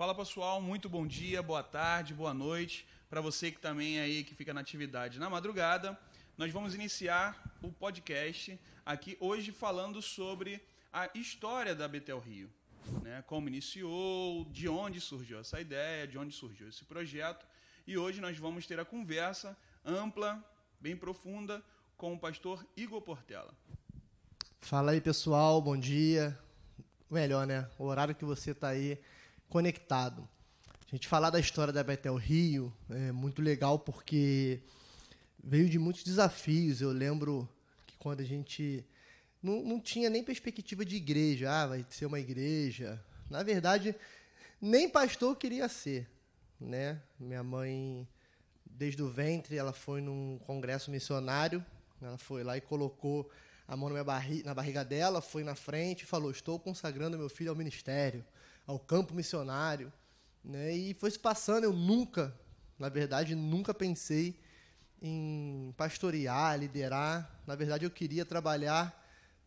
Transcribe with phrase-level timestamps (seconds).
[0.00, 2.86] Fala pessoal, muito bom dia, boa tarde, boa noite.
[3.10, 5.94] Para você que também aí que fica na atividade na madrugada,
[6.38, 10.58] nós vamos iniciar o podcast aqui hoje falando sobre
[10.90, 12.48] a história da Betel Rio,
[13.02, 13.22] né?
[13.26, 17.46] Como iniciou, de onde surgiu essa ideia, de onde surgiu esse projeto.
[17.86, 19.54] E hoje nós vamos ter a conversa
[19.84, 20.42] ampla,
[20.80, 21.62] bem profunda
[21.98, 23.52] com o pastor Igor Portela.
[24.62, 26.38] Fala aí, pessoal, bom dia.
[27.10, 27.68] Melhor, né?
[27.78, 28.98] O horário que você está aí
[29.50, 30.26] conectado.
[30.86, 34.60] A gente falar da história da Betel Rio é muito legal porque
[35.42, 36.80] veio de muitos desafios.
[36.80, 37.48] Eu lembro
[37.86, 38.84] que quando a gente
[39.42, 43.04] não, não tinha nem perspectiva de igreja, ah, vai ser uma igreja.
[43.28, 43.94] Na verdade,
[44.60, 46.08] nem pastor queria ser,
[46.60, 47.00] né?
[47.18, 48.08] Minha mãe,
[48.64, 51.64] desde o ventre, ela foi num congresso missionário.
[52.00, 53.30] Ela foi lá e colocou
[53.68, 54.02] a mão na,
[54.44, 58.24] na barriga dela, foi na frente e falou: Estou consagrando meu filho ao ministério
[58.66, 59.92] ao campo missionário.
[60.44, 60.74] Né?
[60.74, 62.34] E foi se passando, eu nunca,
[62.78, 64.38] na verdade, nunca pensei
[65.02, 67.42] em pastorear, liderar.
[67.46, 68.96] Na verdade, eu queria trabalhar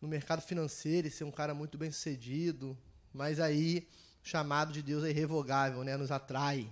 [0.00, 2.76] no mercado financeiro e ser um cara muito bem sucedido.
[3.12, 3.88] Mas aí,
[4.22, 5.96] o chamado de Deus é irrevogável, né?
[5.96, 6.70] nos atrai.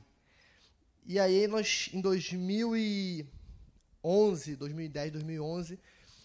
[1.07, 5.79] E aí, nós, em 2011, 2010, 2011,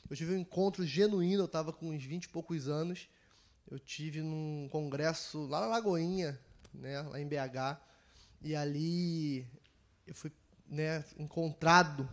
[0.10, 3.10] eu tive um encontro genuíno, eu estava com uns 20 e poucos anos,
[3.70, 6.40] eu tive num congresso lá na Lagoinha,
[6.74, 7.80] né, lá em BH,
[8.42, 9.48] e ali
[10.06, 10.32] eu fui
[10.68, 12.08] né, encontrado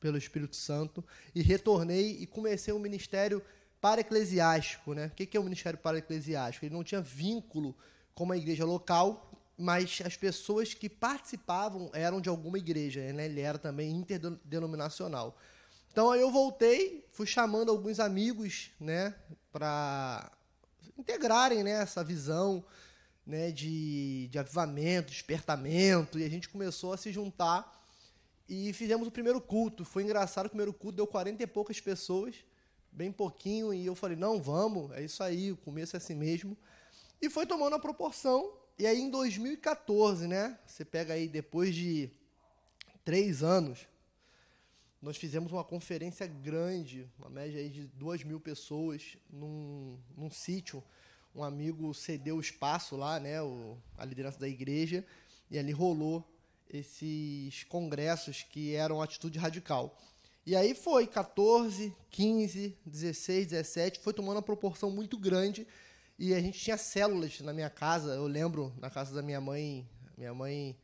[0.00, 3.42] pelo Espírito Santo e retornei e comecei um ministério
[3.80, 5.06] para eclesiástico, né?
[5.06, 6.64] O que é o um ministério para eclesiástico?
[6.64, 7.76] Ele não tinha vínculo
[8.14, 13.26] com uma igreja local, mas as pessoas que participavam eram de alguma igreja, né?
[13.26, 15.36] Ele era também interdenominacional.
[15.92, 19.14] Então aí eu voltei, fui chamando alguns amigos, né,
[19.52, 20.32] para
[20.98, 22.64] integrarem né, essa visão
[23.26, 27.82] né, de, de avivamento, despertamento, e a gente começou a se juntar
[28.48, 29.84] e fizemos o primeiro culto.
[29.84, 32.36] Foi engraçado, o primeiro culto deu 40 e poucas pessoas,
[32.92, 36.56] bem pouquinho, e eu falei, não, vamos, é isso aí, o começo é assim mesmo.
[37.20, 42.10] E foi tomando a proporção, e aí em 2014, né, você pega aí depois de
[43.04, 43.86] três anos,
[45.04, 50.82] nós fizemos uma conferência grande, uma média aí de duas mil pessoas, num, num sítio.
[51.34, 55.04] Um amigo cedeu o espaço lá, né, o, a liderança da igreja,
[55.50, 56.26] e ali rolou
[56.70, 59.94] esses congressos que eram atitude radical.
[60.46, 65.66] E aí foi 14, 15, 16, 17, foi tomando uma proporção muito grande.
[66.18, 69.86] E a gente tinha células na minha casa, eu lembro, na casa da minha mãe,
[70.16, 70.74] minha mãe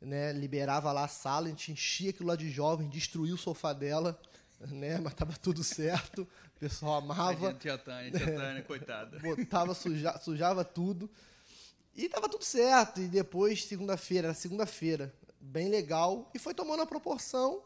[0.00, 3.72] né, liberava lá a sala, a gente enchia aquilo lá de jovem, destruía o sofá
[3.72, 4.18] dela,
[4.60, 6.22] né, mas tava tudo certo,
[6.56, 7.50] o pessoal amava.
[7.50, 9.18] A tia Tânia, tia Tânia, coitada.
[9.18, 11.10] Botava, suja, sujava tudo.
[11.94, 13.00] E tava tudo certo.
[13.00, 16.30] E depois, segunda-feira, segunda-feira, bem legal.
[16.32, 17.62] E foi tomando a proporção.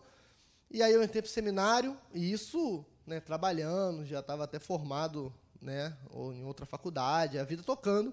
[0.70, 5.96] E aí eu entrei pro seminário, e isso, né, trabalhando, já estava até formado, né,
[6.10, 8.12] ou em outra faculdade, a vida tocando.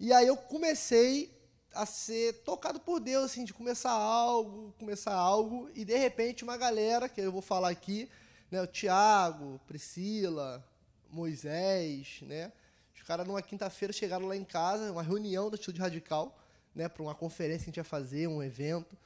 [0.00, 1.37] E aí eu comecei
[1.74, 6.56] a ser tocado por Deus, assim, de começar algo, começar algo, e de repente uma
[6.56, 8.08] galera, que eu vou falar aqui,
[8.50, 10.64] né, o Tiago, Priscila,
[11.10, 12.52] Moisés, né,
[12.94, 16.36] os caras numa quinta-feira chegaram lá em casa, uma reunião da Atitude Radical,
[16.74, 18.96] né, para uma conferência que a gente ia fazer, um evento,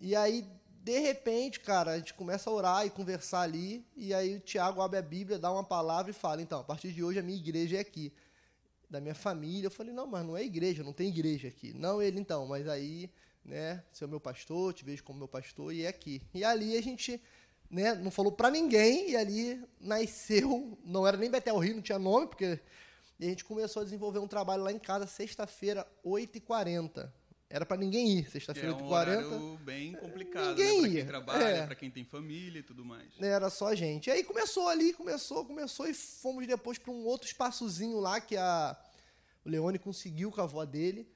[0.00, 0.46] e aí,
[0.82, 4.80] de repente, cara, a gente começa a orar e conversar ali, e aí o Tiago
[4.80, 7.38] abre a Bíblia, dá uma palavra e fala, então, a partir de hoje a minha
[7.38, 8.12] igreja é aqui
[8.90, 9.68] da minha família.
[9.68, 11.72] Eu falei, não, mas não é igreja, não tem igreja aqui.
[11.72, 13.08] Não, ele então, mas aí,
[13.44, 16.20] né, você é meu pastor, te vejo como meu pastor e é aqui.
[16.34, 17.22] E ali a gente,
[17.70, 21.98] né, não falou para ninguém e ali nasceu, não era nem Betel Rio, não tinha
[21.98, 22.60] nome, porque
[23.20, 27.12] e a gente começou a desenvolver um trabalho lá em casa sexta-feira, 8h40.
[27.52, 29.58] Era para ninguém ir, sexta-feira, é um 8h40.
[29.64, 30.88] bem complicado, ninguém né?
[30.88, 31.66] Pra quem trabalha, É.
[31.66, 33.08] pra quem tem família e tudo mais.
[33.20, 34.06] Era só a gente.
[34.06, 38.36] E aí começou ali, começou, começou e fomos depois para um outro espaçozinho lá que
[38.36, 38.76] a
[39.44, 41.08] o Leone conseguiu com a avó dele,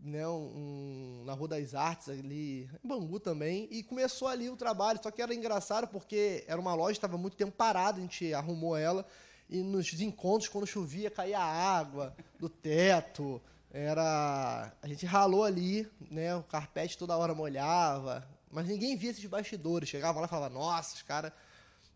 [0.00, 4.98] né, um, na Rua das Artes ali, em Bangu também, e começou ali o trabalho.
[5.02, 8.76] Só que era engraçado porque era uma loja, estava muito tempo parada, a gente arrumou
[8.76, 9.06] ela
[9.48, 13.40] e nos encontros quando chovia caía água do teto.
[13.76, 19.24] Era a gente ralou ali, né, o carpete toda hora molhava, mas ninguém via esses
[19.26, 19.88] bastidores.
[19.88, 21.32] Chegava lá e falava: "Nossa, os caras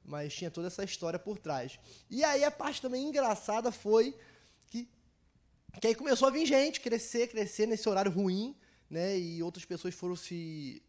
[0.08, 1.78] mas tinha toda essa história por trás.
[2.10, 4.16] E aí a parte também engraçada foi
[4.68, 4.88] que,
[5.80, 8.56] que aí começou a vir gente, crescer, crescer nesse horário ruim,
[8.88, 9.18] né?
[9.18, 10.82] E outras pessoas foram se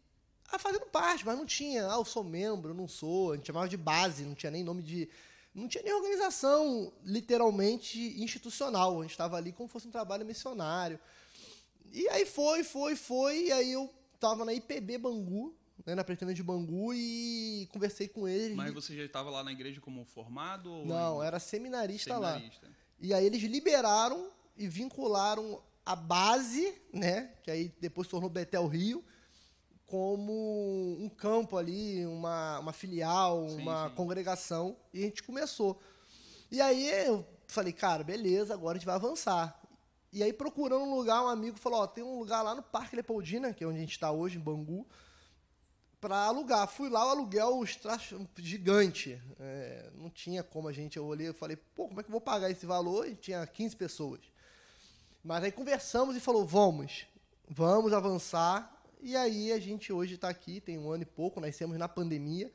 [0.50, 3.46] ah, fazendo parte, mas não tinha, ah, eu sou membro, eu não sou, a gente
[3.46, 5.08] chamava de base, não tinha nem nome de
[5.54, 10.24] não tinha nem organização literalmente institucional, a gente estava ali como se fosse um trabalho
[10.24, 10.98] missionário.
[11.92, 13.46] E aí foi, foi, foi.
[13.46, 18.28] E aí eu tava na IPB Bangu, né, na pretendente de Bangu, e conversei com
[18.28, 18.56] eles.
[18.56, 20.70] Mas você já estava lá na igreja como formado?
[20.70, 20.86] Ou...
[20.86, 22.66] Não, era seminarista, Seminarista.
[22.66, 22.72] lá.
[23.00, 27.32] E aí eles liberaram e vincularam a base, né?
[27.42, 29.04] Que aí depois tornou Betel Rio,
[29.90, 33.94] como um campo ali, uma, uma filial, Sim, uma sim.
[33.96, 34.76] congregação.
[34.94, 35.80] E a gente começou.
[36.48, 39.60] E aí eu falei, cara, beleza, agora a gente vai avançar.
[40.12, 42.96] E aí, procurando um lugar, um amigo falou: Ó, tem um lugar lá no Parque
[42.96, 44.86] Leopoldina, que é onde a gente está hoje, em Bangu,
[46.00, 46.66] para alugar.
[46.66, 47.60] Fui lá, o aluguel
[48.36, 49.20] gigante.
[49.38, 50.96] É, não tinha como a gente.
[50.96, 53.06] Eu olhei e falei: pô, como é que eu vou pagar esse valor?
[53.08, 54.20] E tinha 15 pessoas.
[55.22, 57.06] Mas aí conversamos e falou: vamos,
[57.48, 58.79] vamos avançar.
[59.02, 62.52] E aí a gente hoje está aqui, tem um ano e pouco, nascemos na pandemia.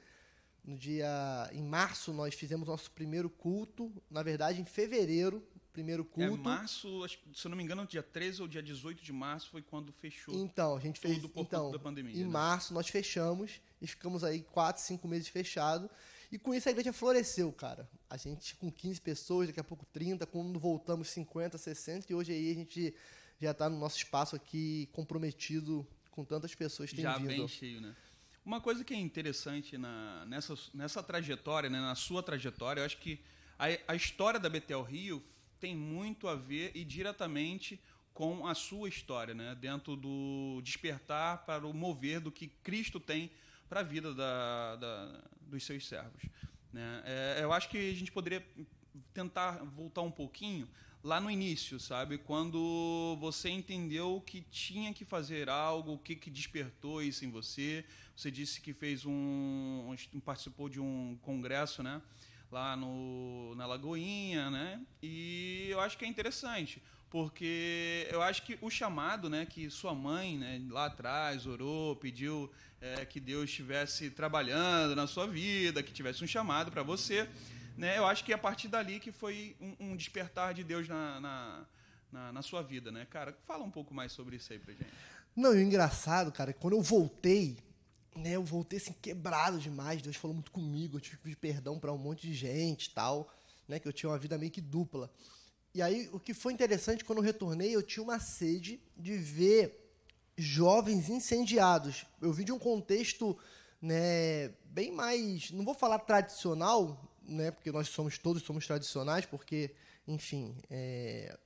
[0.63, 1.49] No dia.
[1.53, 3.91] Em março, nós fizemos nosso primeiro culto.
[4.09, 6.43] Na verdade, em fevereiro, primeiro É, culto.
[6.43, 9.49] março, acho que, se eu não me engano, dia 13 ou dia 18 de março
[9.51, 10.33] foi quando fechou.
[10.33, 11.19] Então, a gente fez.
[11.27, 12.29] Por então, da pandemia, Em né?
[12.29, 15.89] março nós fechamos e ficamos aí quatro, cinco meses fechados.
[16.31, 17.87] E com isso a igreja floresceu, cara.
[18.09, 22.31] A gente com 15 pessoas, daqui a pouco 30, quando voltamos 50, 60, e hoje
[22.33, 22.93] aí a gente
[23.39, 27.27] já está no nosso espaço aqui comprometido com tantas pessoas que têm já vindo.
[27.27, 27.95] bem cheio, né?
[28.45, 32.97] Uma coisa que é interessante na, nessa, nessa trajetória, né, na sua trajetória, eu acho
[32.97, 33.19] que
[33.57, 35.23] a, a história da Betel Rio
[35.59, 37.79] tem muito a ver e diretamente
[38.13, 39.55] com a sua história, né?
[39.55, 43.29] Dentro do despertar para o mover do que Cristo tem
[43.67, 46.21] para a vida da, da- dos seus servos.
[46.71, 47.01] Né?
[47.05, 48.45] É, eu acho que a gente poderia
[49.13, 50.67] tentar voltar um pouquinho
[51.05, 52.17] lá no início, sabe?
[52.17, 57.85] Quando você entendeu que tinha que fazer algo, o que, que despertou isso em você.
[58.15, 59.11] Você disse que fez um,
[60.13, 62.01] um- participou de um congresso, né?
[62.51, 64.81] Lá no, na Lagoinha, né?
[65.03, 69.45] E eu acho que é interessante, porque eu acho que o chamado, né?
[69.45, 70.59] Que sua mãe, né?
[70.69, 72.51] Lá atrás orou, pediu
[72.81, 77.29] é, que Deus estivesse trabalhando na sua vida, que tivesse um chamado para você
[77.77, 80.87] né, eu acho que é a partir dali que foi um, um despertar de Deus
[80.87, 81.65] na, na,
[82.11, 83.37] na, na sua vida, né, cara?
[83.45, 84.85] Fala um pouco mais sobre isso aí pra gente.
[85.35, 87.57] Não, e o engraçado, cara, é que quando eu voltei,
[88.15, 90.01] né, eu voltei assim quebrado demais.
[90.01, 92.89] Deus falou muito comigo, eu tive que pedir perdão pra um monte de gente e
[92.91, 93.29] tal,
[93.67, 95.11] né, que eu tinha uma vida meio que dupla.
[95.73, 99.91] E aí, o que foi interessante, quando eu retornei, eu tinha uma sede de ver
[100.37, 102.05] jovens incendiados.
[102.21, 103.37] Eu vi de um contexto,
[103.81, 109.73] né, bem mais, não vou falar tradicional, né, porque nós somos todos somos tradicionais, porque,
[110.07, 111.37] enfim, é,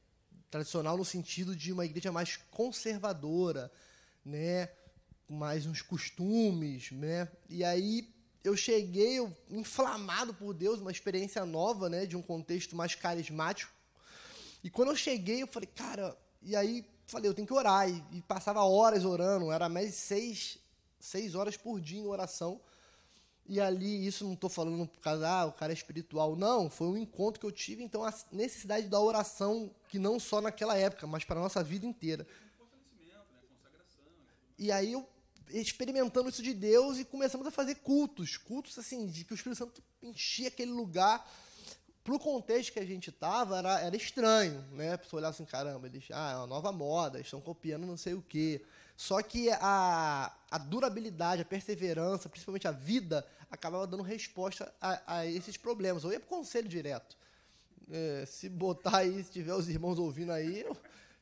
[0.50, 3.72] tradicional no sentido de uma igreja mais conservadora,
[4.24, 4.70] né,
[5.28, 7.30] mais uns costumes, né?
[7.48, 8.10] E aí
[8.44, 13.72] eu cheguei eu, inflamado por Deus, uma experiência nova, né, de um contexto mais carismático.
[14.64, 17.90] E quando eu cheguei, eu falei, cara, e aí falei, eu tenho que orar.
[17.90, 20.58] E, e passava horas orando, era mais seis,
[21.00, 22.62] seis horas por dia em oração.
[23.52, 26.36] E ali, isso não estou falando por causa, ah, o cara é espiritual.
[26.36, 30.40] Não, foi um encontro que eu tive, então, a necessidade da oração, que não só
[30.40, 32.28] naquela época, mas para a nossa vida inteira.
[34.56, 35.10] E aí eu
[35.50, 39.58] experimentando isso de Deus e começamos a fazer cultos, cultos assim, de que o Espírito
[39.58, 41.28] Santo enchia aquele lugar.
[42.04, 44.94] Pro contexto que a gente tava, era, era estranho, né?
[44.94, 48.14] A pessoa olhava assim, caramba, eles, ah, é uma nova moda, estão copiando não sei
[48.14, 48.64] o quê.
[49.00, 55.26] Só que a, a durabilidade, a perseverança, principalmente a vida, acabava dando resposta a, a
[55.26, 56.04] esses problemas.
[56.04, 57.18] Eu ia pro conselho direto.
[57.92, 60.78] É, se botar aí, se tiver os irmãos ouvindo aí, eu,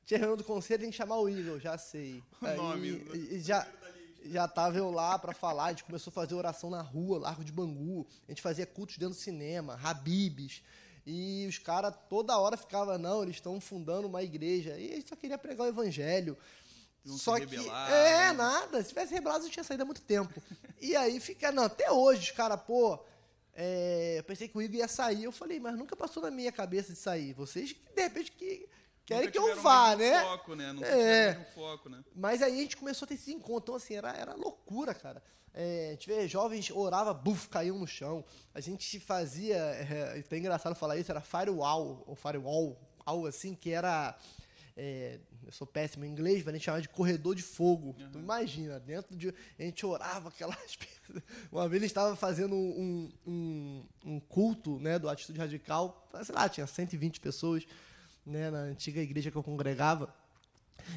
[0.05, 2.21] tinha reunião do conselho, tem que chamar o Igor, já sei.
[2.41, 3.65] O nome, e- e já,
[4.25, 7.43] já tava eu lá para falar, a gente começou a fazer oração na rua, Largo
[7.43, 10.61] de Bangu, a gente fazia cultos dentro do cinema, Habibs,
[11.05, 15.07] e os caras toda hora ficavam, não, eles estão fundando uma igreja, e a gente
[15.07, 16.37] só queria pregar o evangelho.
[17.05, 18.33] Não se só que, rebelar, é, né?
[18.33, 20.41] nada, se tivesse rebelado eu tinha saído há muito tempo.
[20.81, 22.99] E aí fica, não, até hoje os caras, pô,
[23.53, 26.51] é, eu pensei que o Igor ia sair, eu falei, mas nunca passou na minha
[26.51, 28.69] cabeça de sair, vocês que de repente que
[29.05, 30.21] querem que eu vá, né?
[30.21, 30.71] Foco, né?
[30.73, 31.33] Nunca É.
[31.55, 32.03] foco, né?
[32.15, 33.63] Mas aí a gente começou a ter esse encontro.
[33.63, 35.23] Então, assim, era, era loucura, cara.
[35.53, 38.23] É, a gente vê jovens orava, buf, caiu no chão.
[38.53, 43.71] A gente fazia, é, até engraçado falar isso, era firewall, ou firewall, algo assim, que
[43.71, 44.15] era.
[44.75, 47.95] é, eu sou péssimo em inglês, mas a gente chamava de corredor de fogo.
[48.11, 49.29] Tu imagina, dentro de.
[49.57, 50.57] A gente orava aquelas.
[51.51, 56.35] Uma vez a gente estava fazendo um, um, um culto né, do Atitude Radical, sei
[56.35, 57.65] lá, tinha 120 pessoas
[58.25, 60.13] né, na antiga igreja que eu congregava.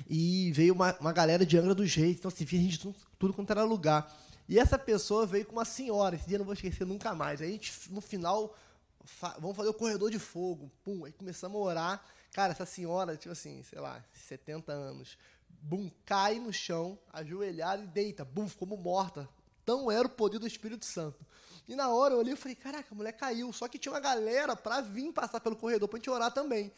[0.09, 2.17] E veio uma, uma galera de Angra dos Reis.
[2.19, 4.13] Então, assim, via gente de tudo, tudo quanto era lugar.
[4.49, 6.17] E essa pessoa veio com uma senhora.
[6.17, 7.41] Esse dia eu não vou esquecer nunca mais.
[7.41, 8.57] Aí, a gente, no final,
[9.05, 10.71] fa- vamos fazer o corredor de fogo.
[10.85, 12.05] Pum, aí começamos a orar.
[12.33, 15.19] Cara, essa senhora, tipo assim, sei lá, 70 anos,
[15.49, 19.29] bum, cai no chão, ajoelhada e deita, bum, como morta.
[19.65, 21.25] Tão era o poder do Espírito Santo.
[21.69, 23.53] E na hora eu olhei e falei, caraca, a mulher caiu.
[23.53, 26.73] Só que tinha uma galera pra vir passar pelo corredor pra gente orar também.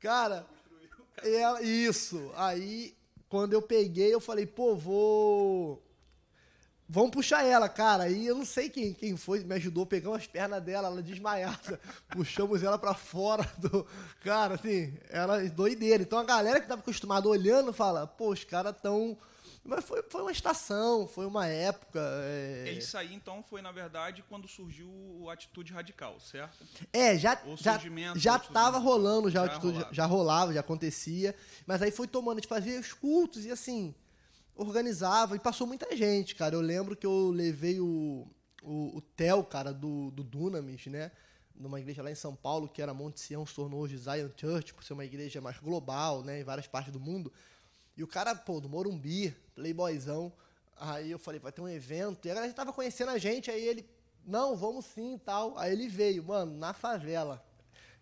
[0.00, 0.46] Cara,
[1.22, 2.30] ela, isso.
[2.36, 2.94] Aí,
[3.28, 5.82] quando eu peguei, eu falei, pô, vou.
[6.94, 8.08] Vamos puxar ela, cara.
[8.08, 11.80] E eu não sei quem, quem foi, me ajudou, pegamos as pernas dela, ela desmaiada.
[12.08, 13.84] Puxamos ela pra fora do.
[14.20, 16.04] Cara, assim, ela doideira.
[16.04, 19.18] Então a galera que tava acostumada olhando fala, pô, os caras tão
[19.64, 21.98] mas foi, foi uma estação, foi uma época.
[22.22, 22.74] É...
[22.76, 24.88] Isso aí, então, foi, na verdade, quando surgiu
[25.28, 26.64] a atitude radical, certo?
[26.92, 27.80] É, já já
[28.14, 29.94] já estava rolando, já, já, atitude, rolava.
[29.94, 31.34] já rolava, já acontecia.
[31.66, 33.94] Mas aí foi tomando, a gente fazia os cultos e assim,
[34.54, 36.54] organizava e passou muita gente, cara.
[36.54, 38.26] Eu lembro que eu levei o,
[38.62, 41.10] o, o Theo, cara, do, do Dunamis, né?
[41.54, 44.74] Numa igreja lá em São Paulo, que era Monte Sião, se tornou hoje Zion Church,
[44.74, 46.40] por ser uma igreja mais global, né?
[46.40, 47.32] Em várias partes do mundo.
[47.96, 50.32] E o cara, pô, do Morumbi, playboyzão.
[50.76, 52.26] Aí eu falei, vai ter um evento.
[52.26, 53.88] E a galera já tava conhecendo a gente, aí ele,
[54.26, 55.56] não, vamos sim e tal.
[55.56, 57.44] Aí ele veio, mano, na favela.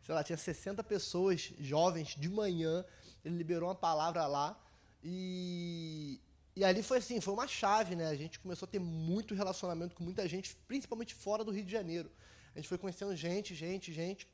[0.02, 2.84] Sei lá, tinha 60 pessoas jovens de manhã.
[3.24, 4.58] Ele liberou uma palavra lá.
[5.04, 6.18] E,
[6.54, 8.08] e ali foi assim, foi uma chave, né?
[8.08, 11.72] A gente começou a ter muito relacionamento com muita gente, principalmente fora do Rio de
[11.72, 12.10] Janeiro.
[12.54, 14.28] A gente foi conhecendo gente, gente, gente.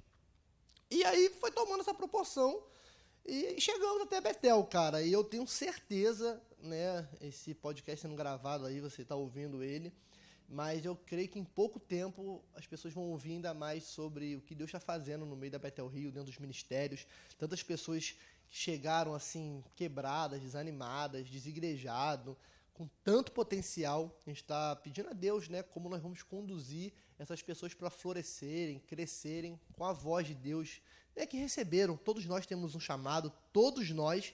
[0.91, 2.63] E aí foi tomando essa proporção
[3.25, 5.03] e chegamos até Betel, cara.
[5.03, 7.07] E eu tenho certeza, né?
[7.21, 9.93] Esse podcast sendo gravado aí, você está ouvindo ele.
[10.49, 14.41] Mas eu creio que em pouco tempo as pessoas vão ouvir ainda mais sobre o
[14.41, 17.07] que Deus está fazendo no meio da Betel Rio, dentro dos ministérios.
[17.39, 18.17] Tantas pessoas
[18.49, 22.37] que chegaram assim, quebradas, desanimadas, desigrejadas,
[22.73, 24.17] com tanto potencial.
[24.27, 25.63] A gente está pedindo a Deus, né?
[25.63, 30.81] Como nós vamos conduzir essas pessoas para florescerem, crescerem com a voz de Deus
[31.17, 31.97] é que receberam.
[31.97, 34.33] Todos nós temos um chamado, todos nós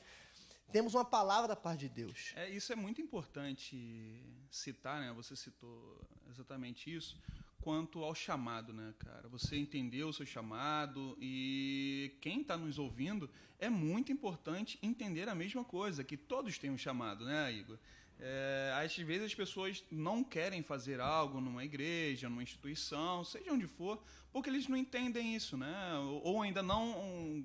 [0.70, 2.32] temos uma palavra da parte de Deus.
[2.36, 5.12] É, isso é muito importante citar, né?
[5.14, 7.18] Você citou exatamente isso
[7.60, 9.28] quanto ao chamado, né, cara?
[9.28, 15.34] Você entendeu o seu chamado e quem está nos ouvindo é muito importante entender a
[15.34, 17.78] mesma coisa, que todos têm um chamado, né, Igor?
[18.18, 23.66] É, às vezes as pessoas não querem fazer algo numa igreja, numa instituição, seja onde
[23.66, 25.94] for, porque eles não entendem isso, né?
[26.22, 27.44] Ou ainda não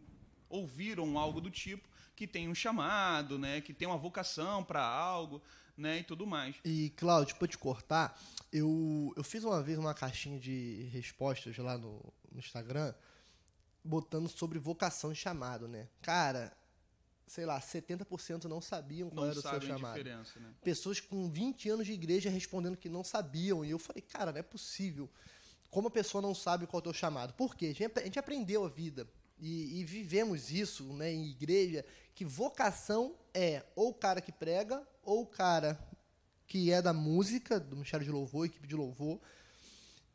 [0.50, 3.62] ouviram algo do tipo que tem um chamado, né?
[3.62, 5.42] Que tem uma vocação para algo,
[5.80, 6.00] né?
[6.00, 6.56] E tudo mais.
[6.64, 8.20] E Cláudio, para te cortar,
[8.52, 12.94] eu, eu fiz uma vez uma caixinha de respostas lá no, no Instagram,
[13.84, 15.88] botando sobre vocação e chamado, né?
[16.02, 16.52] Cara,
[17.30, 20.04] sei lá, 70% não sabiam qual não era o seu chamado.
[20.04, 20.24] Né?
[20.64, 23.64] Pessoas com 20 anos de igreja respondendo que não sabiam.
[23.64, 25.10] E eu falei, cara, não é possível.
[25.70, 27.34] Como a pessoa não sabe qual é o teu chamado?
[27.34, 27.68] Por quê?
[27.96, 29.08] A gente aprendeu a vida
[29.40, 34.86] e, e vivemos isso né, em igreja, que vocação é ou o cara que prega,
[35.10, 35.80] ou o cara
[36.48, 39.20] que é da música, do Ministério de Louvor, equipe de louvor.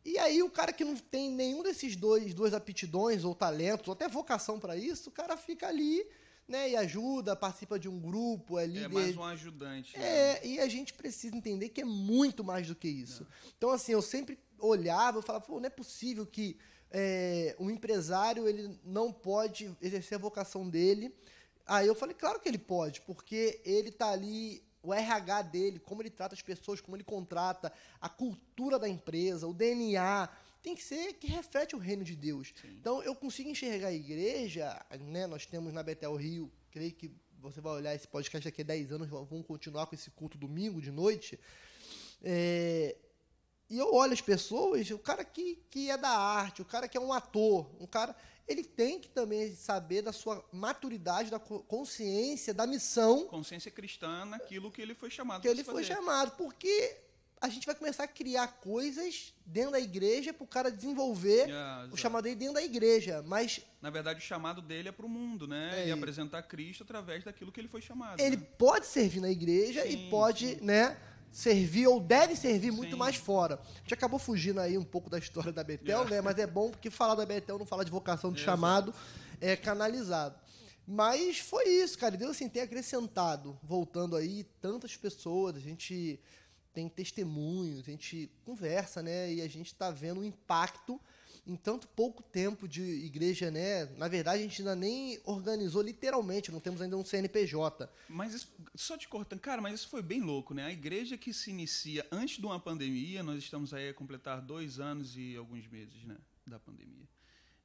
[0.05, 3.95] E aí o cara que não tem nenhum desses dois, duas aptidões ou talentos, ou
[3.95, 6.05] até vocação para isso, o cara fica ali
[6.47, 8.85] né, e ajuda, participa de um grupo, é líder.
[8.85, 9.97] É mais um ajudante.
[9.97, 10.41] É, né?
[10.45, 13.23] e a gente precisa entender que é muito mais do que isso.
[13.23, 13.49] É.
[13.57, 16.59] Então, assim, eu sempre olhava e falava, pô, não é possível que
[16.91, 21.15] é, um empresário ele não pode exercer a vocação dele.
[21.67, 26.03] Aí eu falei, claro que ele pode, porque ele está ali, o RH dele, como
[26.03, 30.29] ele trata as pessoas, como ele contrata, a cultura da empresa, o DNA,
[30.63, 32.53] tem que ser que reflete o reino de Deus.
[32.61, 32.77] Sim.
[32.79, 35.27] Então eu consigo enxergar a igreja, né?
[35.27, 37.11] Nós temos na Betel Rio, creio que
[37.41, 40.81] você vai olhar esse podcast daqui a 10 anos, vamos continuar com esse culto domingo
[40.81, 41.39] de noite.
[42.23, 42.97] É,
[43.75, 46.97] e eu olho as pessoas, o cara que, que é da arte, o cara que
[46.97, 48.15] é um ator, um cara,
[48.47, 53.27] ele tem que também saber da sua maturidade, da consciência, da missão.
[53.27, 55.43] Consciência cristã naquilo que ele foi chamado.
[55.43, 56.97] Que ele foi chamado, porque
[57.41, 61.89] a gente vai começar a criar coisas dentro da igreja para o cara desenvolver yeah,
[61.91, 63.25] o chamado dele dentro da igreja.
[63.27, 63.61] Mas.
[63.83, 65.83] Na verdade, o chamado dele é para o mundo, né?
[65.83, 68.21] É, e apresentar Cristo através daquilo que ele foi chamado.
[68.21, 68.47] Ele né?
[68.57, 70.65] pode servir na igreja sim, e pode, sim.
[70.65, 70.97] né?
[71.35, 72.77] Servir ou deve servir sim.
[72.77, 73.57] muito mais fora.
[73.57, 76.11] A gente acabou fugindo aí um pouco da história da Betel, yeah.
[76.11, 76.21] né?
[76.21, 78.95] Mas é bom porque falar da Betel não fala de vocação de chamado,
[79.41, 80.39] é canalizado.
[80.87, 82.17] Mas foi isso, cara.
[82.17, 86.21] Deus assim, tem acrescentado, voltando aí, tantas pessoas, a gente
[86.73, 89.33] tem testemunhos, a gente conversa, né?
[89.33, 91.01] E a gente está vendo o impacto
[91.47, 93.87] em tanto pouco tempo de igreja, né?
[93.97, 97.89] Na verdade, a gente ainda nem organizou literalmente, não temos ainda um CNPJ.
[98.09, 100.65] Mas isso, só te cortando, cara, mas isso foi bem louco, né?
[100.65, 104.81] A igreja que se inicia antes de uma pandemia, nós estamos aí a completar dois
[104.81, 106.17] anos e alguns meses, né?
[106.47, 107.09] Da pandemia.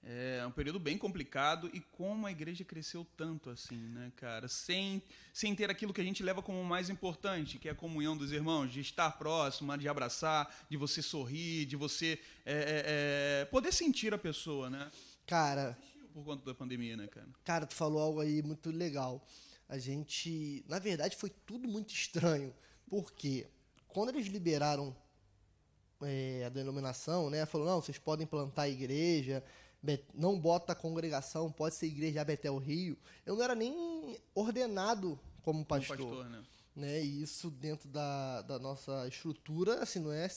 [0.02, 4.48] É um período bem complicado e como a igreja cresceu tanto assim, né, cara?
[4.48, 5.04] Sem,
[5.34, 8.32] sem ter aquilo que a gente leva como mais importante, que é a comunhão dos
[8.32, 13.74] irmãos, de estar próximo, de abraçar, de você sorrir, de você é, é, é poder
[13.74, 14.90] sentir a pessoa, né?
[15.28, 15.78] Cara.
[16.14, 17.28] Por conta da pandemia, né, cara?
[17.44, 19.24] Cara, tu falou algo aí muito legal.
[19.68, 20.66] A gente.
[20.68, 22.54] Na verdade, foi tudo muito estranho.
[22.90, 23.48] Porque
[23.88, 24.96] quando eles liberaram
[26.02, 27.46] é, a denominação, né?
[27.46, 29.44] Falou, não, vocês podem plantar a igreja,
[30.14, 32.98] não bota a congregação, pode ser igreja Betel Rio.
[33.26, 35.98] Eu não era nem ordenado como pastor.
[35.98, 36.44] Como pastor né?
[36.76, 37.04] né?
[37.04, 40.28] E isso dentro da, da nossa estrutura, assim, não é,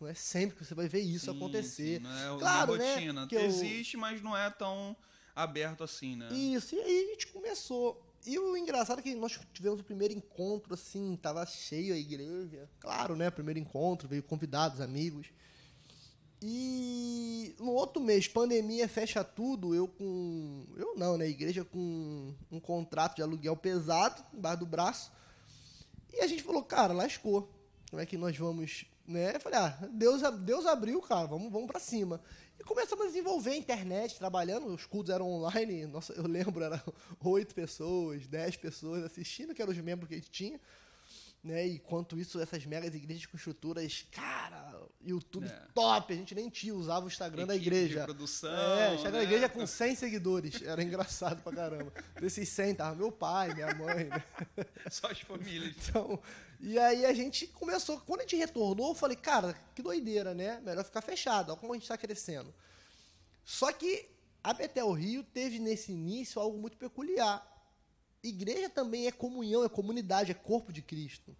[0.00, 1.96] não é sempre que você vai ver isso sim, acontecer.
[1.96, 3.26] Sim, não é claro, né, rotina.
[3.26, 4.00] Que Existe, eu...
[4.00, 4.96] mas não é tão
[5.34, 6.32] aberto assim, né?
[6.32, 8.08] Isso, e aí a gente começou.
[8.24, 12.68] E o engraçado é que nós tivemos o primeiro encontro, assim, tava cheio a igreja.
[12.78, 13.30] Claro, né?
[13.30, 15.26] Primeiro encontro, veio convidados, amigos.
[16.44, 20.66] E no outro mês, pandemia fecha tudo, eu com.
[20.76, 21.28] Eu não, né?
[21.28, 25.12] Igreja com um contrato de aluguel pesado embaixo do braço.
[26.12, 27.48] E a gente falou, cara, lascou.
[27.88, 28.86] Como é que nós vamos.
[29.06, 29.36] Né?
[29.36, 32.20] Eu falei, ah, Deus, Deus abriu, cara, vamos, vamos para cima.
[32.58, 36.80] E começamos a desenvolver a internet, trabalhando, os cultos eram online, nossa, eu lembro, eram
[37.24, 40.60] oito pessoas, dez pessoas assistindo, que eram os membros que a gente tinha.
[41.42, 41.66] Né?
[41.66, 45.66] E quanto isso, essas megas igrejas com estruturas, cara, YouTube é.
[45.74, 48.00] top, a gente nem tinha, usava o Instagram Equipe da igreja.
[48.00, 49.18] De produção, é, Instagram né?
[49.18, 51.92] da igreja com 100 seguidores, era engraçado pra caramba.
[52.20, 54.24] Desses 100 tava meu pai, minha mãe, né?
[54.88, 55.74] Só as famílias.
[55.76, 56.22] Então,
[56.60, 60.60] e aí a gente começou, quando a gente retornou, eu falei, cara, que doideira, né?
[60.60, 62.54] Melhor ficar fechado, olha como a gente está crescendo.
[63.44, 64.08] Só que
[64.44, 67.51] a Betel Rio teve nesse início algo muito peculiar.
[68.22, 71.36] Igreja também é comunhão, é comunidade, é corpo de Cristo.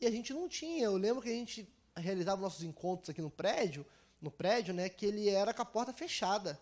[0.00, 0.84] E a gente não tinha.
[0.84, 3.84] Eu lembro que a gente realizava nossos encontros aqui no prédio,
[4.20, 6.58] no prédio, né, que ele era com a porta fechada.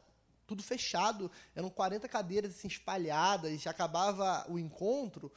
[0.47, 5.31] Tudo fechado, eram 40 cadeiras assim, espalhadas, acabava o encontro,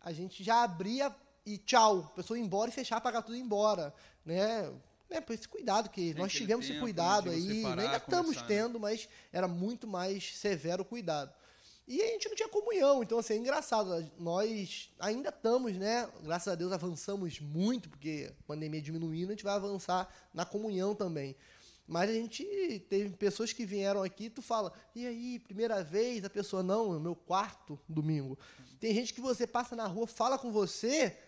[0.00, 1.14] a gente já abria
[1.46, 3.94] e tchau, a pessoa ia embora e fechar, pagar tudo embora,
[4.24, 4.70] né?
[5.08, 8.44] É, por esse cuidado que Tem nós tivemos esse cuidado aí, parar, ainda estamos né?
[8.46, 11.32] tendo, mas era muito mais severo o cuidado.
[11.88, 16.52] E a gente não tinha comunhão, então assim, é engraçado, nós ainda estamos, né, graças
[16.52, 21.34] a Deus avançamos muito, porque a pandemia diminuindo, a gente vai avançar na comunhão também.
[21.88, 26.30] Mas a gente teve pessoas que vieram aqui, tu fala, e aí, primeira vez, a
[26.30, 28.38] pessoa, não, é o meu quarto domingo.
[28.78, 31.18] Tem gente que você passa na rua, fala com você,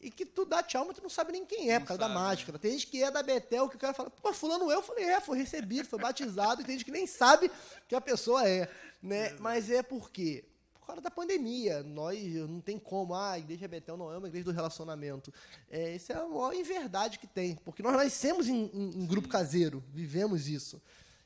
[0.00, 2.02] e que tu dá tchau, mas tu não sabe nem quem é, não por causa
[2.02, 2.52] sabe, da máscara.
[2.52, 2.58] Né?
[2.58, 5.04] Tem gente que é da Betel, que o cara fala, pô, fulano eu, eu falei,
[5.04, 7.50] é, foi recebido, foi batizado, e tem gente que nem sabe
[7.88, 8.70] que a pessoa é,
[9.02, 9.34] né?
[9.40, 10.44] Mas é por quê?
[10.74, 11.82] Por causa da pandemia.
[11.82, 15.32] Nós, não tem como, ah, a igreja Betel não é uma igreja do relacionamento.
[15.68, 19.28] É, isso é a maior inverdade que tem, porque nós nascemos em, em, em grupo
[19.28, 20.80] caseiro, vivemos isso.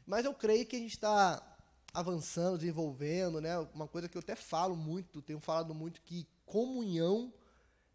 [0.07, 1.43] Mas eu creio que a gente está
[1.93, 3.59] avançando, desenvolvendo, né?
[3.75, 7.33] Uma coisa que eu até falo muito, tenho falado muito, que comunhão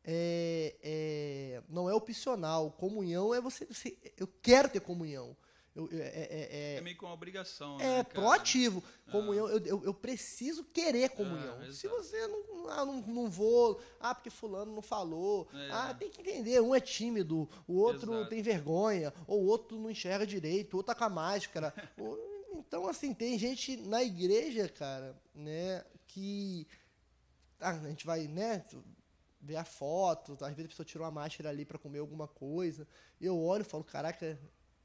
[0.10, 2.72] é, é, não é opcional.
[2.72, 5.36] Comunhão é você, você Eu quero ter comunhão.
[5.76, 7.80] Eu, é, é, é, é, meio que uma obrigação.
[7.80, 8.82] É né, proativo.
[9.06, 9.12] Ah.
[9.12, 11.60] Comunhão, eu, eu, eu, preciso querer comunhão.
[11.62, 15.48] Ah, Se você não, ah, não, não vou, ah, porque fulano não falou.
[15.54, 15.70] É.
[15.72, 16.62] Ah, tem que entender.
[16.62, 18.30] Um é tímido, o outro exato.
[18.30, 21.72] tem vergonha, ou o outro não enxerga direito, o outro tá com a máscara.
[22.58, 26.66] então, assim, tem gente na igreja, cara, né, que.
[27.60, 28.64] Ah, a gente vai, né?
[29.40, 32.88] Ver a foto, às vezes a pessoa tirou a máscara ali para comer alguma coisa.
[33.20, 34.40] Eu olho e falo, caraca,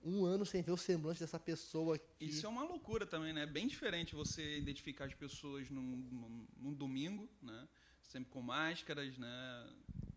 [0.05, 2.07] um ano sem ver o semblante dessa pessoa aqui.
[2.21, 3.43] Isso é uma loucura também, né?
[3.43, 7.69] É bem diferente você identificar as pessoas num, num, num, domingo, né?
[8.03, 9.71] Sempre com máscaras, né?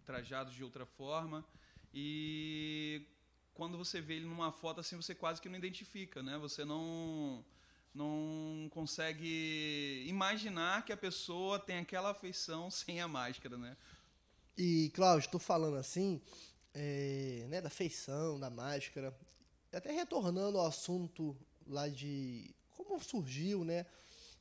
[0.03, 1.45] Trajados de outra forma.
[1.93, 3.07] E
[3.53, 6.37] quando você vê ele numa foto assim, você quase que não identifica, né?
[6.37, 7.45] Você não
[7.93, 13.77] não consegue imaginar que a pessoa tem aquela afeição sem a máscara, né?
[14.57, 16.21] E, Cláudio, estou falando assim,
[16.73, 19.13] é, né, da feição, da máscara,
[19.71, 21.35] até retornando ao assunto
[21.67, 23.85] lá de como surgiu, né?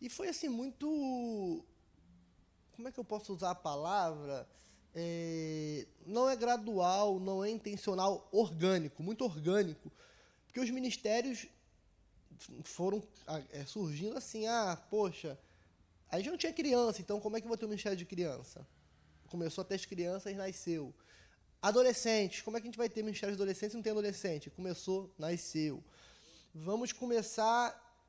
[0.00, 1.64] E foi assim muito.
[2.72, 4.48] Como é que eu posso usar a palavra?
[4.94, 9.90] É, não é gradual, não é intencional, orgânico, muito orgânico.
[10.46, 11.46] Porque os ministérios
[12.62, 13.02] foram
[13.50, 15.38] é, surgindo assim, ah, poxa,
[16.08, 18.04] a gente não tinha criança, então como é que eu vou ter um ministério de
[18.04, 18.64] criança?
[19.34, 20.94] Começou a ter as crianças, nasceu.
[21.60, 24.48] Adolescentes, como é que a gente vai ter Ministério de Adolescentes se não tem adolescente?
[24.48, 25.82] Começou, nasceu.
[26.54, 27.64] Vamos começar.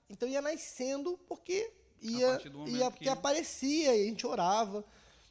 [0.08, 3.10] Então ia nascendo porque ia, ia porque que...
[3.10, 4.86] aparecia e a gente orava.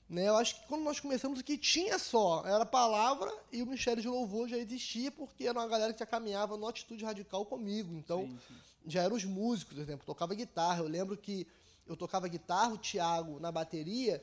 [0.09, 0.28] Né?
[0.28, 4.02] Eu acho que quando nós começamos o que tinha só era palavra e o Ministério
[4.02, 7.94] de Louvor já existia porque era uma galera que já caminhava no atitude radical comigo.
[7.94, 8.54] Então, sim, sim.
[8.85, 10.80] já eram os músicos, por exemplo, tocava guitarra.
[10.80, 11.46] Eu lembro que
[11.87, 14.20] eu tocava guitarra, o Thiago na bateria,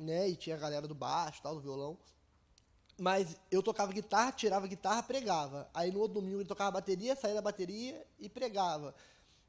[0.00, 0.28] né?
[0.28, 1.98] E tinha a galera do baixo, tal, do violão.
[2.98, 5.70] Mas eu tocava guitarra, tirava guitarra, pregava.
[5.72, 8.94] Aí no outro domingo ele tocava bateria, saía da bateria e pregava.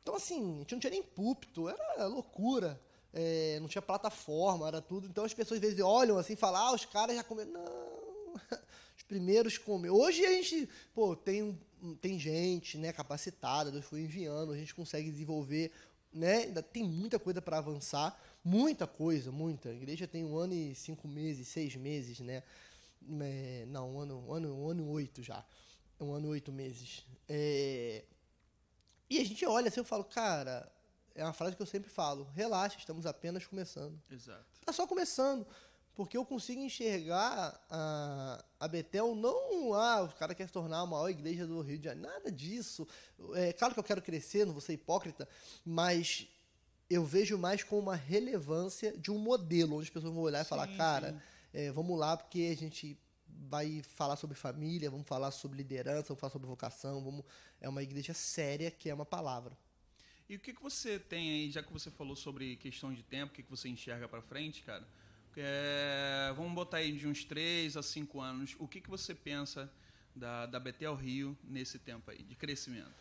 [0.02, 2.80] Então, assim, a gente não tinha nem púlpito, era loucura.
[3.14, 5.08] É, não tinha plataforma, era tudo.
[5.08, 7.52] Então as pessoas às vezes olham assim e falam, ah, os caras já comeram.
[7.52, 8.34] Não,
[8.98, 9.96] os primeiros comeram.
[9.96, 11.60] Hoje a gente, pô, tem,
[12.00, 15.72] tem gente né, capacitada, Deus foi enviando, a gente consegue desenvolver,
[16.14, 16.44] né?
[16.44, 19.70] Ainda tem muita coisa para avançar, muita coisa, muita.
[19.70, 22.44] A igreja tem um ano e cinco meses, seis meses, né?
[23.22, 25.46] É, não, um ano, um ano, um ano e oito já.
[26.00, 27.06] Um ano e oito meses.
[27.28, 28.04] É,
[29.10, 30.72] e a gente olha assim, eu falo, cara,
[31.14, 34.00] é uma frase que eu sempre falo: relaxa, estamos apenas começando.
[34.10, 34.46] Exato.
[34.60, 35.46] Está só começando.
[35.94, 40.86] Porque eu consigo enxergar a, a Betel não, ah, o cara quer se tornar a
[40.86, 42.10] maior igreja do Rio de Janeiro.
[42.10, 42.88] Nada disso.
[43.34, 45.28] É claro que eu quero crescer, não vou ser hipócrita,
[45.66, 46.28] mas
[46.94, 50.46] eu vejo mais com uma relevância de um modelo, onde as pessoas vão olhar sim,
[50.46, 51.24] e falar, cara,
[51.54, 56.20] é, vamos lá, porque a gente vai falar sobre família, vamos falar sobre liderança, vamos
[56.20, 57.26] falar sobre vocação, vamos...
[57.60, 59.58] é uma igreja séria que é uma palavra.
[60.30, 63.34] E o que, que você tem aí, já que você falou sobre questão de tempo,
[63.34, 64.88] o que, que você enxerga para frente, cara?
[65.36, 68.56] É, vamos botar aí de uns 3 a 5 anos.
[68.60, 69.72] O que, que você pensa
[70.16, 72.92] da, da Betel Rio nesse tempo aí, de crescimento?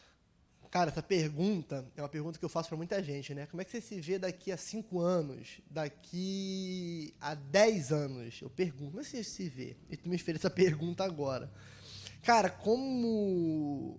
[0.70, 3.44] Cara, essa pergunta é uma pergunta que eu faço para muita gente, né?
[3.46, 8.40] Como é que você se vê daqui a 5 anos, daqui a 10 anos?
[8.40, 9.76] Eu pergunto, como é que você se vê?
[9.90, 11.52] E tu me fez essa pergunta agora.
[12.22, 13.98] Cara, como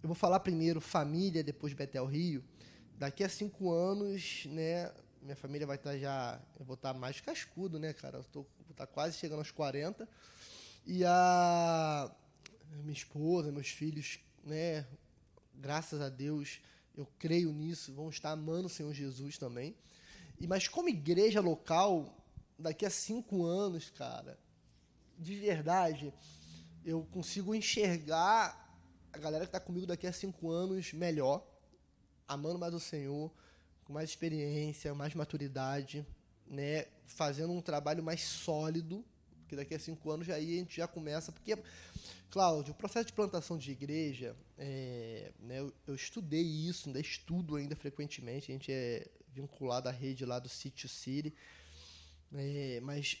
[0.00, 2.44] eu vou falar primeiro família, depois Betel Rio,
[2.96, 6.98] daqui a cinco anos, né, minha família vai estar tá já, eu vou estar tá
[7.00, 8.18] mais cascudo, né, cara?
[8.18, 10.08] Eu tô, vou estar tá quase chegando aos 40.
[10.86, 12.08] E a
[12.76, 14.86] minha esposa, meus filhos, né,
[15.54, 16.60] graças a Deus,
[16.96, 19.74] eu creio nisso, vão estar amando o Senhor Jesus também.
[20.38, 22.16] E mas como igreja local,
[22.58, 24.38] daqui a cinco anos, cara,
[25.18, 26.12] de verdade,
[26.84, 28.58] eu consigo enxergar
[29.12, 31.46] a galera que está comigo daqui a cinco anos melhor
[32.26, 33.30] amando mais o Senhor,
[33.84, 36.06] com mais experiência, mais maturidade,
[36.46, 36.86] né?
[37.04, 39.04] Fazendo um trabalho mais sólido,
[39.40, 41.58] porque daqui a cinco anos aí a gente já começa, porque
[42.32, 47.56] Cláudio, o processo de plantação de igreja, é, né, eu, eu, estudei isso, ainda estudo
[47.56, 51.34] ainda frequentemente, a gente é vinculado à rede lá do Sítio City,
[52.32, 53.18] é, mas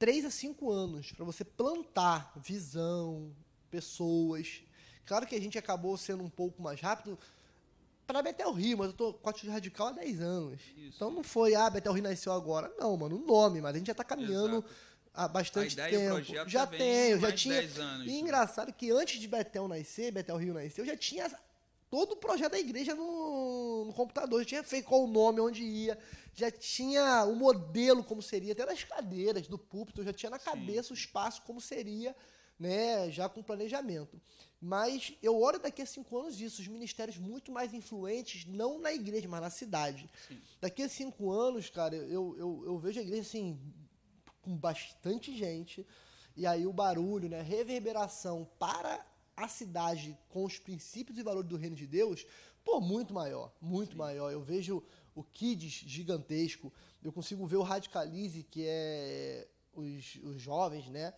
[0.00, 3.32] três a cinco anos para você plantar visão,
[3.70, 4.60] pessoas.
[5.06, 7.16] Claro que a gente acabou sendo um pouco mais rápido,
[8.04, 10.60] para Betel Rio, mas eu tô com atitude radical há 10 anos.
[10.76, 10.96] Isso.
[10.96, 12.72] Então não foi, ah, Betel Rio nasceu agora.
[12.78, 14.74] Não, mano, o nome, mas a gente já tá caminhando Exato.
[15.14, 16.22] Há bastante tempo.
[16.46, 17.60] já, tenho, já tinha.
[17.60, 21.30] Anos, e engraçado que antes de Betel nascer, Betel Rio nascer, eu já tinha
[21.88, 25.62] todo o projeto da igreja no, no computador, já tinha feito qual o nome, onde
[25.62, 25.96] ia,
[26.34, 30.88] já tinha o modelo como seria, até das cadeiras, do púlpito, já tinha na cabeça
[30.88, 30.94] Sim.
[30.94, 32.14] o espaço como seria,
[32.58, 34.20] né, já com planejamento.
[34.60, 38.92] Mas eu olho daqui a cinco anos isso, os ministérios muito mais influentes, não na
[38.92, 40.10] igreja, mas na cidade.
[40.26, 40.40] Sim.
[40.60, 43.60] Daqui a cinco anos, cara, eu, eu, eu vejo a igreja assim,
[44.44, 45.86] com bastante gente,
[46.36, 49.04] e aí o barulho, né, reverberação para
[49.36, 52.26] a cidade com os princípios e valores do reino de Deus,
[52.64, 53.98] pô, muito maior, muito Sim.
[53.98, 54.30] maior.
[54.30, 54.82] Eu vejo
[55.14, 61.14] o Kids gigantesco, eu consigo ver o Radicalize, que é os, os jovens, né,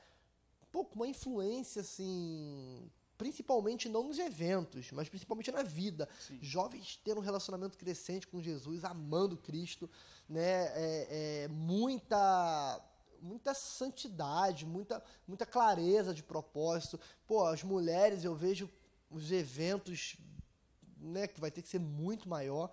[0.70, 6.08] pô, com uma influência, assim, principalmente não nos eventos, mas principalmente na vida.
[6.20, 6.38] Sim.
[6.40, 9.90] Jovens tendo um relacionamento crescente com Jesus, amando Cristo,
[10.28, 10.66] né?
[10.74, 12.80] É, é, muita
[13.20, 16.98] muita santidade, muita muita clareza de propósito.
[17.26, 18.70] Pô, as mulheres eu vejo
[19.10, 20.16] os eventos,
[20.98, 21.26] né?
[21.26, 22.70] Que vai ter que ser muito maior.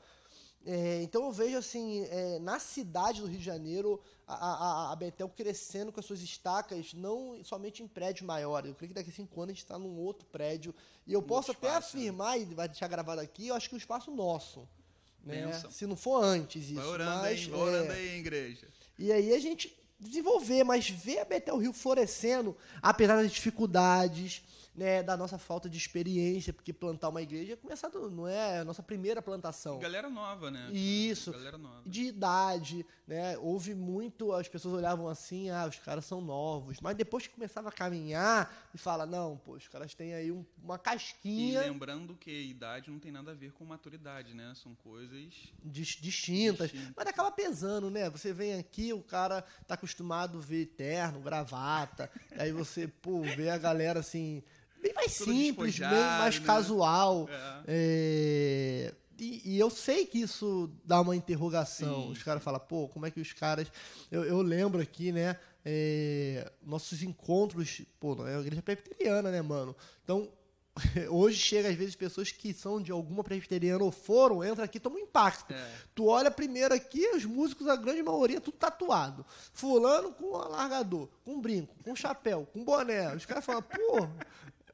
[0.65, 4.95] É, então eu vejo assim, é, na cidade do Rio de Janeiro, a, a, a,
[4.95, 8.69] Betel crescendo com as suas estacas, não somente em prédios maiores.
[8.69, 10.73] Eu creio que daqui a cinco anos a gente está num outro prédio.
[11.06, 12.03] E eu um posso até espaço, né?
[12.03, 12.47] afirmar, né?
[12.49, 14.67] e vai deixar gravado aqui, eu acho que o espaço nosso.
[15.21, 15.51] Né?
[15.69, 16.75] Se não for antes isso.
[16.75, 18.67] Vai orando, mas, aí, orando é, aí, igreja.
[18.97, 24.41] E aí a gente desenvolver, mas ver a Betel Rio florescendo, apesar das dificuldades,
[24.76, 28.60] né, da nossa falta de experiência, porque plantar uma igreja é começar do, não é
[28.60, 29.80] a nossa primeira plantação.
[29.80, 30.70] Galera nova, né?
[30.72, 31.32] Isso.
[31.32, 31.82] Galera nova.
[31.86, 33.38] De idade, né?
[33.38, 36.78] Houve muito, as pessoas olhavam assim, ah, os caras são novos.
[36.82, 40.44] Mas depois que começava a caminhar, e fala, não, pô, os caras têm aí um,
[40.64, 44.54] uma E casquinha lembrando que idade não tem nada a ver com maturidade, né?
[44.56, 45.34] São coisas.
[45.64, 46.72] dis- distintas.
[46.72, 46.94] Distintas.
[46.96, 48.10] Mas acaba pesando, né?
[48.10, 53.50] Você vem aqui, o cara tá acostumado a ver terno, gravata, aí você, pô, vê
[53.50, 54.42] a galera assim,
[54.84, 56.46] bem mais Tudo simples, bem mais né?
[56.46, 57.28] casual.
[57.30, 57.63] É.
[57.67, 62.04] É, E, e eu sei que isso dá uma interrogação.
[62.04, 63.72] Sim, os caras falam, pô, como é que os caras.
[64.12, 65.38] Eu, eu lembro aqui, né?
[65.65, 67.82] é, nossos encontros.
[68.00, 69.76] Pô, não é uma igreja presbiteriana, né, mano?
[70.04, 70.30] Então,
[71.10, 74.98] hoje chega às vezes pessoas que são de alguma presbiteriana ou foram, entra aqui, toma
[74.98, 75.54] um impacto.
[75.54, 75.72] É.
[75.96, 79.26] Tu olha primeiro aqui, os músicos, a grande maioria, tudo tatuado.
[79.54, 83.15] Fulano com alargador, com brinco, com chapéu, com boné.
[83.15, 84.08] Os caras falam, pô.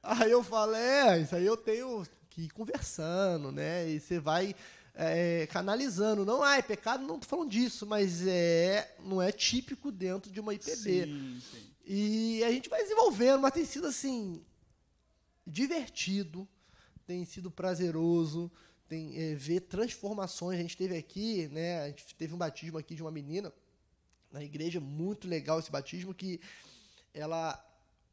[0.01, 3.89] Aí eu falo, é, isso aí eu tenho que ir conversando, né?
[3.89, 4.55] E você vai
[4.95, 6.25] é, canalizando.
[6.25, 10.39] Não, ah, é pecado, não tô falando disso, mas é, não é típico dentro de
[10.39, 10.75] uma IPB.
[10.75, 11.69] Sim, sim.
[11.85, 14.43] E a gente vai desenvolvendo, mas tem sido assim
[15.45, 16.47] divertido,
[17.05, 18.51] tem sido prazeroso,
[18.87, 20.59] tem é, ver transformações.
[20.59, 21.81] A gente teve aqui, né?
[21.81, 23.51] A gente teve um batismo aqui de uma menina
[24.31, 26.39] na igreja, muito legal esse batismo que
[27.13, 27.53] ela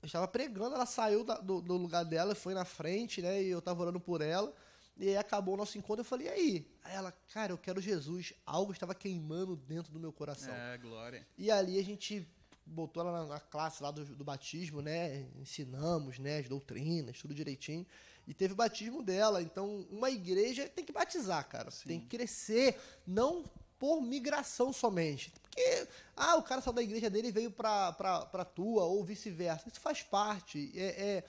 [0.02, 3.42] estava pregando, ela saiu da- do, do lugar dela, foi na frente, né?
[3.42, 4.52] E eu estava orando por ela.
[4.98, 6.70] E aí acabou o nosso encontro, eu falei, e aí?
[6.84, 8.32] Aí ela, cara, eu quero Jesus.
[8.46, 10.54] Algo estava queimando dentro do meu coração.
[10.54, 11.26] É, glória.
[11.36, 12.26] E ali a gente
[12.64, 15.26] botou ela na, na classe lá do, do batismo, né?
[15.38, 16.38] Ensinamos, né?
[16.38, 17.86] As doutrinas, tudo direitinho.
[18.26, 19.42] E teve o batismo dela.
[19.42, 21.70] Então, uma igreja tem que batizar, cara.
[21.70, 21.88] Sim.
[21.88, 23.44] Tem que crescer, não
[23.78, 25.32] por migração somente.
[25.56, 29.02] Porque, ah, o cara saiu da igreja dele e veio pra, pra, pra tua, ou
[29.02, 29.66] vice-versa.
[29.68, 30.70] Isso faz parte.
[30.76, 31.24] É, é-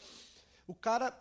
[0.67, 1.17] o cara,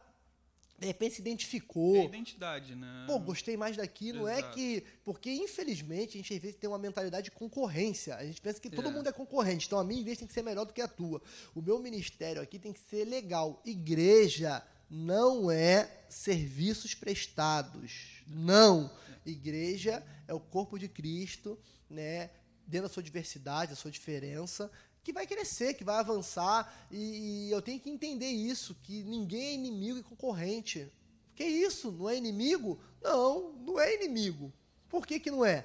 [0.77, 2.05] de repente, se É identificou.
[2.05, 3.05] identidade, né?
[3.07, 4.13] Pô, gostei mais daqui.
[4.13, 4.55] Não é Exato.
[4.55, 4.83] que.
[5.05, 8.17] Porque, infelizmente, a gente às vezes tem uma mentalidade de concorrência.
[8.17, 8.91] A gente pensa que todo É.
[8.91, 9.67] mundo é concorrente.
[9.67, 11.23] Então a minha igreja tem que ser melhor do que a tua.
[11.55, 13.63] O meu ministério aqui tem que ser legal.
[13.65, 18.23] Igreja não é serviços prestados.
[18.27, 18.91] Não.
[19.25, 21.57] Igreja é o corpo de Cristo,
[21.89, 22.31] né?
[22.67, 24.71] Dentro da sua diversidade, da sua diferença,
[25.05, 26.89] que vai crescer, que vai avançar.
[26.91, 30.91] E, e eu tenho que entender isso, que ninguém é inimigo e concorrente.
[31.35, 31.93] Que isso?
[31.93, 32.79] Não é inimigo?
[33.03, 34.53] Não, não é inimigo.
[34.89, 35.65] Por que, que não é?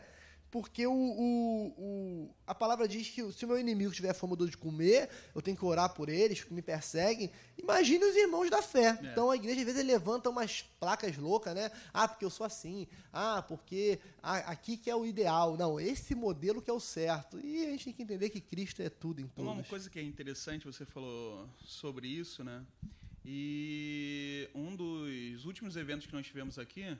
[0.51, 4.45] Porque o, o, o- a palavra diz que se o meu inimigo tiver fome ou
[4.45, 7.31] de comer, eu tenho que orar por eles, que me perseguem.
[7.57, 8.99] Imagine os irmãos da fé.
[9.01, 9.05] É.
[9.11, 11.71] Então a igreja às vezes levanta umas placas loucas, né?
[11.93, 12.85] Ah, porque eu sou assim.
[13.13, 15.55] Ah, porque aqui que é o ideal.
[15.55, 17.39] Não, esse modelo que é o certo.
[17.39, 19.67] E a gente tem que entender que Cristo é tudo em Uma todos.
[19.69, 22.61] coisa que é interessante, você falou sobre isso, né?
[23.25, 26.97] E um dos últimos eventos que nós tivemos aqui,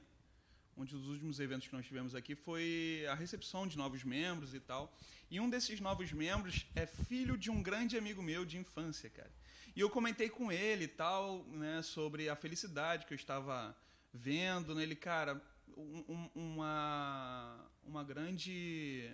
[0.77, 4.59] um dos últimos eventos que nós tivemos aqui foi a recepção de novos membros e
[4.59, 4.91] tal.
[5.29, 9.31] E um desses novos membros é filho de um grande amigo meu de infância, cara.
[9.75, 13.75] E eu comentei com ele e tal, né, sobre a felicidade que eu estava
[14.13, 15.41] vendo nele, cara,
[15.77, 19.09] um- um- uma, uma grande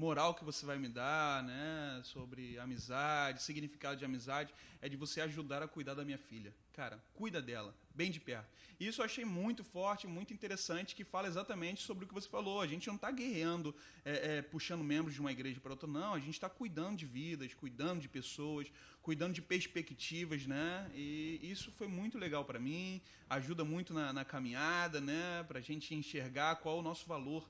[0.00, 5.20] moral que você vai me dar, né, sobre amizade, significado de amizade, é de você
[5.20, 6.54] ajudar a cuidar da minha filha.
[6.72, 8.48] Cara, cuida dela, bem de perto.
[8.80, 12.62] Isso eu achei muito forte, muito interessante, que fala exatamente sobre o que você falou.
[12.62, 16.14] A gente não está guerreando, é, é, puxando membros de uma igreja para outra, não.
[16.14, 20.90] A gente está cuidando de vidas, cuidando de pessoas, cuidando de perspectivas, né?
[20.94, 25.44] E isso foi muito legal para mim, ajuda muito na, na caminhada, né?
[25.46, 27.46] Para a gente enxergar qual o nosso valor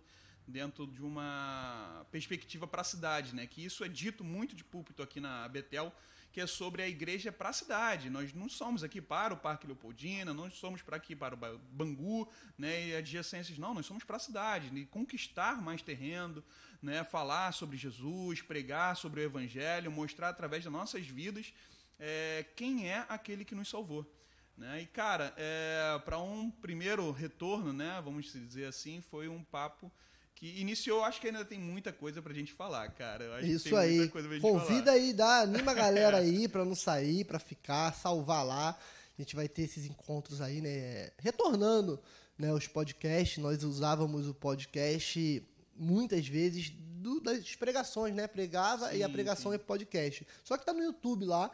[0.50, 3.46] dentro de uma perspectiva para a cidade, né?
[3.46, 5.92] Que isso é dito muito de púlpito aqui na Betel,
[6.32, 8.10] que é sobre a igreja para a cidade.
[8.10, 11.58] Nós não somos aqui para o Parque Leopoldina, não somos para aqui para o Ba-
[11.70, 12.88] Bangu, né?
[12.88, 16.42] E adjacências, não, nós somos para a cidade, e conquistar mais terreno,
[16.82, 17.04] né?
[17.04, 21.52] Falar sobre Jesus, pregar sobre o Evangelho, mostrar através das nossas vidas
[21.98, 24.06] é, quem é aquele que nos salvou.
[24.56, 24.82] Né?
[24.82, 25.34] E, cara,
[26.04, 29.90] para um primeiro retorno, né, vamos dizer assim, foi um papo
[30.40, 33.42] que iniciou, acho que ainda tem muita coisa pra gente falar, cara.
[33.46, 34.08] Isso aí.
[34.08, 34.92] Convida falar.
[34.92, 38.70] aí, dá, anima a galera aí pra não sair, pra ficar, salvar lá.
[39.18, 41.10] A gente vai ter esses encontros aí, né?
[41.18, 42.00] Retornando,
[42.38, 43.36] né, os podcasts.
[43.36, 48.26] Nós usávamos o podcast muitas vezes do- das pregações, né?
[48.26, 49.56] Pregava e a Sim, pregação sim.
[49.56, 50.26] é podcast.
[50.42, 51.50] Só que tá no YouTube lá.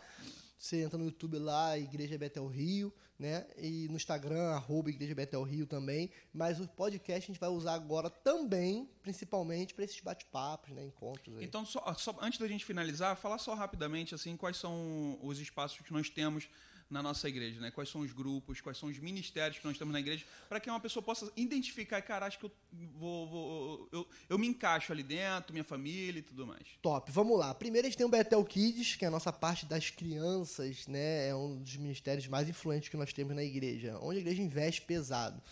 [0.57, 3.46] Você entra no YouTube lá, Igreja Betel Rio, né?
[3.57, 6.11] E no Instagram, arroba Igreja Betel Rio também.
[6.33, 10.85] Mas o podcast a gente vai usar agora também, principalmente, para esses bate-papos, né?
[10.85, 11.44] Encontros aí.
[11.44, 15.81] Então, só, só- antes da gente finalizar, falar só rapidamente assim quais são os espaços
[15.81, 16.48] que nós temos
[16.88, 17.70] na nossa igreja, né?
[17.70, 20.70] Quais são os grupos, quais são os ministérios que nós temos na igreja, para que
[20.70, 22.53] uma pessoa possa identificar, cara, acho que eu
[22.94, 26.66] vou, vou eu, eu, me encaixo ali dentro, minha família e tudo mais.
[26.81, 27.53] Top, vamos lá.
[27.55, 31.29] Primeiro a gente tem o Betel Kids, que é a nossa parte das crianças, né?
[31.29, 34.83] É um dos ministérios mais influentes que nós temos na igreja, onde a igreja investe
[34.83, 35.42] pesado.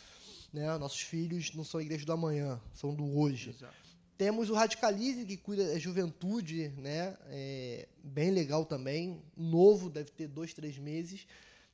[0.52, 0.78] Né?
[0.78, 3.50] Nossos filhos não são a igreja do amanhã, são do hoje.
[3.50, 3.83] Exato.
[4.16, 7.16] Temos o Radicalize, que cuida da juventude, né?
[7.28, 9.20] É bem legal também.
[9.36, 11.26] Novo, deve ter dois, três meses.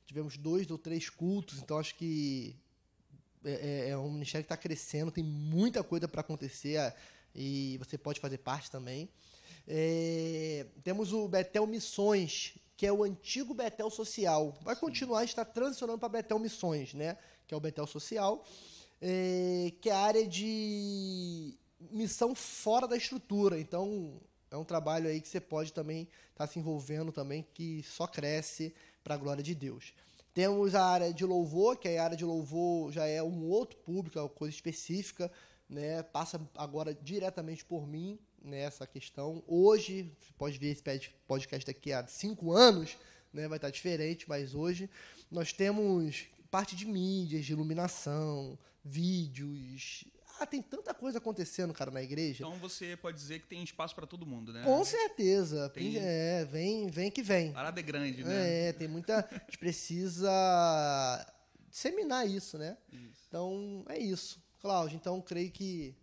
[0.05, 2.55] Tivemos dois ou três cultos, então acho que
[3.45, 3.51] é,
[3.87, 6.93] é, é um ministério que está crescendo, tem muita coisa para acontecer
[7.33, 9.09] e você pode fazer parte também.
[9.67, 14.57] É, temos o Betel Missões, que é o antigo Betel Social.
[14.63, 17.17] Vai continuar, está transicionando para Betel Missões, né?
[17.47, 18.43] Que é o Betel Social,
[19.01, 21.55] é, que é a área de
[21.89, 23.59] missão fora da estrutura.
[23.59, 27.81] Então, é um trabalho aí que você pode também estar tá se envolvendo também, que
[27.83, 29.93] só cresce para a glória de Deus.
[30.33, 34.17] Temos a área de louvor, que a área de louvor já é um outro público,
[34.17, 35.31] é uma coisa específica,
[35.69, 36.03] né?
[36.03, 39.43] Passa agora diretamente por mim nessa questão.
[39.47, 42.97] Hoje, você pode ver esse podcast daqui a cinco anos,
[43.33, 43.47] né?
[43.47, 44.89] Vai estar diferente, mas hoje
[45.29, 50.05] nós temos parte de mídias, de iluminação, vídeos,
[50.41, 52.43] ah, tem tanta coisa acontecendo, cara, na igreja.
[52.43, 54.63] Então você pode dizer que tem espaço para todo mundo, né?
[54.63, 55.69] Com certeza.
[55.69, 55.97] Tem...
[55.97, 57.51] É, vem, vem que vem.
[57.51, 58.69] Parada é grande, né?
[58.69, 59.19] É, tem muita.
[59.19, 60.31] A gente precisa
[61.69, 62.75] disseminar isso, né?
[62.91, 63.21] Isso.
[63.27, 64.43] Então, é isso.
[64.59, 65.95] Cláudio, então creio que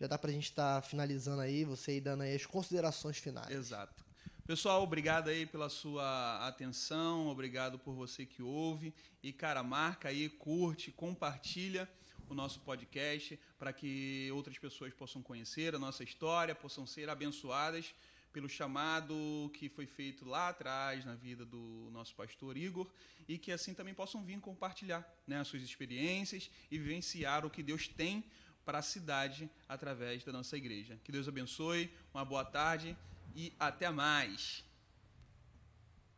[0.00, 3.50] já dá pra gente estar tá finalizando aí, você aí dando aí as considerações finais.
[3.50, 4.04] Exato.
[4.44, 8.92] Pessoal, obrigado aí pela sua atenção, obrigado por você que ouve.
[9.22, 11.88] E, cara, marca aí, curte, compartilha
[12.28, 17.94] o nosso podcast para que outras pessoas possam conhecer a nossa história, possam ser abençoadas
[18.32, 22.90] pelo chamado que foi feito lá atrás na vida do nosso pastor Igor
[23.28, 27.62] e que assim também possam vir compartilhar né, as suas experiências e vivenciar o que
[27.62, 28.24] Deus tem
[28.64, 30.98] para a cidade através da nossa igreja.
[31.04, 32.96] Que Deus abençoe, uma boa tarde
[33.36, 34.64] e até mais.